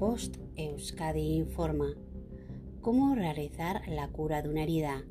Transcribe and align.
Post 0.00 0.38
Euskadi 0.56 1.34
informa 1.34 1.94
cómo 2.80 3.14
realizar 3.14 3.82
la 3.86 4.08
cura 4.08 4.40
de 4.40 4.48
una 4.48 4.62
herida. 4.62 5.04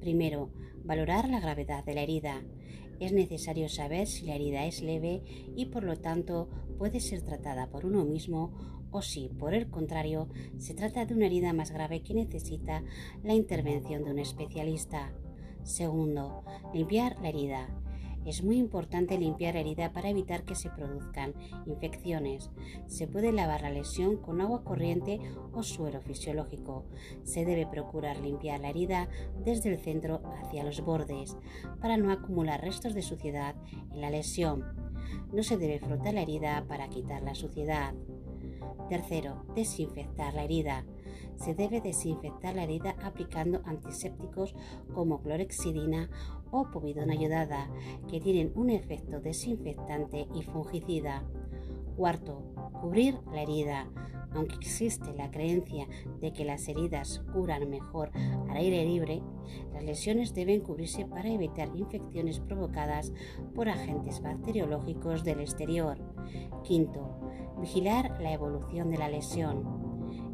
Primero, 0.00 0.50
valorar 0.82 1.28
la 1.28 1.38
gravedad 1.38 1.84
de 1.84 1.94
la 1.94 2.02
herida. 2.02 2.42
Es 2.98 3.12
necesario 3.12 3.68
saber 3.68 4.08
si 4.08 4.26
la 4.26 4.34
herida 4.34 4.66
es 4.66 4.82
leve 4.82 5.22
y 5.54 5.66
por 5.66 5.84
lo 5.84 5.96
tanto 5.98 6.48
puede 6.76 6.98
ser 6.98 7.22
tratada 7.22 7.70
por 7.70 7.86
uno 7.86 8.04
mismo 8.04 8.50
o 8.90 9.00
si, 9.00 9.28
por 9.28 9.54
el 9.54 9.70
contrario, 9.70 10.28
se 10.58 10.74
trata 10.74 11.06
de 11.06 11.14
una 11.14 11.26
herida 11.26 11.52
más 11.52 11.70
grave 11.70 12.02
que 12.02 12.12
necesita 12.12 12.82
la 13.22 13.34
intervención 13.34 14.02
de 14.02 14.10
un 14.10 14.18
especialista. 14.18 15.12
Segundo, 15.62 16.42
limpiar 16.74 17.16
la 17.22 17.28
herida. 17.28 17.68
Es 18.26 18.42
muy 18.42 18.58
importante 18.58 19.16
limpiar 19.18 19.54
la 19.54 19.60
herida 19.60 19.92
para 19.92 20.10
evitar 20.10 20.42
que 20.42 20.56
se 20.56 20.68
produzcan 20.68 21.32
infecciones. 21.64 22.50
Se 22.88 23.06
puede 23.06 23.30
lavar 23.30 23.62
la 23.62 23.70
lesión 23.70 24.16
con 24.16 24.40
agua 24.40 24.64
corriente 24.64 25.20
o 25.52 25.62
suero 25.62 26.00
fisiológico. 26.00 26.84
Se 27.22 27.44
debe 27.44 27.68
procurar 27.68 28.18
limpiar 28.18 28.60
la 28.60 28.70
herida 28.70 29.08
desde 29.44 29.72
el 29.72 29.78
centro 29.78 30.22
hacia 30.42 30.64
los 30.64 30.80
bordes 30.80 31.36
para 31.80 31.96
no 31.96 32.10
acumular 32.10 32.60
restos 32.60 32.94
de 32.94 33.02
suciedad 33.02 33.54
en 33.92 34.00
la 34.00 34.10
lesión. 34.10 34.64
No 35.32 35.44
se 35.44 35.56
debe 35.56 35.78
frotar 35.78 36.14
la 36.14 36.22
herida 36.22 36.64
para 36.66 36.88
quitar 36.88 37.22
la 37.22 37.36
suciedad. 37.36 37.94
Tercero, 38.88 39.44
desinfectar 39.54 40.34
la 40.34 40.42
herida. 40.42 40.84
Se 41.36 41.54
debe 41.54 41.80
desinfectar 41.80 42.54
la 42.54 42.64
herida 42.64 42.96
aplicando 43.02 43.60
antisépticos 43.64 44.54
como 44.94 45.22
clorexidina 45.22 46.08
o 46.50 46.70
povidona 46.70 47.12
ayudada, 47.12 47.68
que 48.08 48.20
tienen 48.20 48.52
un 48.54 48.70
efecto 48.70 49.20
desinfectante 49.20 50.26
y 50.34 50.42
fungicida. 50.42 51.24
Cuarto, 51.96 52.42
cubrir 52.80 53.18
la 53.32 53.42
herida. 53.42 53.88
Aunque 54.32 54.56
existe 54.56 55.14
la 55.14 55.30
creencia 55.30 55.86
de 56.20 56.32
que 56.32 56.44
las 56.44 56.68
heridas 56.68 57.22
curan 57.32 57.70
mejor 57.70 58.10
al 58.50 58.56
aire 58.56 58.84
libre, 58.84 59.22
las 59.72 59.82
lesiones 59.82 60.34
deben 60.34 60.60
cubrirse 60.60 61.06
para 61.06 61.30
evitar 61.30 61.74
infecciones 61.74 62.40
provocadas 62.40 63.14
por 63.54 63.70
agentes 63.70 64.20
bacteriológicos 64.20 65.24
del 65.24 65.40
exterior. 65.40 65.96
Quinto, 66.64 67.18
vigilar 67.60 68.20
la 68.20 68.32
evolución 68.32 68.90
de 68.90 68.98
la 68.98 69.08
lesión 69.08 69.75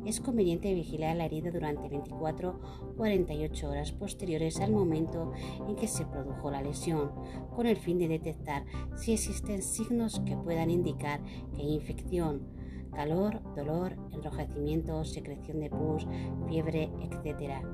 es 0.05 0.21
conveniente 0.21 0.75
vigilar 0.75 1.17
la 1.17 1.27
herida 1.27 1.51
durante 1.51 1.89
24-48 1.89 3.65
horas 3.65 3.93
posteriores 3.93 4.61
al 4.61 4.73
momento 4.73 5.33
en 5.69 5.77
que 5.77 5.89
se 5.89 6.07
produjo 6.07 6.51
la 6.51 6.63
lesión, 6.63 7.13
con 7.55 7.67
el 7.67 7.77
fin 7.77 7.99
de 7.99 8.09
detectar 8.09 8.65
si 8.97 9.13
existen 9.13 9.63
signos 9.63 10.21
que 10.21 10.37
puedan 10.37 10.71
indicar 10.71 11.21
que 11.55 11.63
hay 11.63 11.75
infección, 11.75 12.43
calor, 12.93 13.41
dolor, 13.55 13.97
enrojecimiento, 14.13 15.05
secreción 15.05 15.61
de 15.61 15.71
pus, 15.71 16.07
fiebre, 16.49 16.91
etc. 17.01 17.65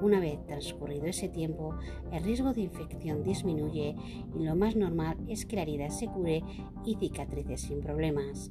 Una 0.00 0.18
vez 0.18 0.44
transcurrido 0.46 1.06
ese 1.06 1.28
tiempo, 1.28 1.74
el 2.10 2.24
riesgo 2.24 2.52
de 2.52 2.62
infección 2.62 3.22
disminuye 3.22 3.94
y 4.34 4.42
lo 4.42 4.56
más 4.56 4.74
normal 4.74 5.16
es 5.28 5.46
que 5.46 5.56
la 5.56 5.62
herida 5.62 5.90
se 5.90 6.08
cure 6.08 6.42
y 6.84 6.96
cicatrice 6.96 7.56
sin 7.56 7.80
problemas. 7.80 8.50